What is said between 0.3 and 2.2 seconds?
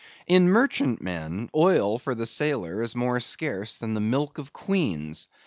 merchantmen, oil for